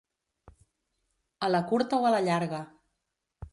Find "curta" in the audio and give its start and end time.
1.73-2.01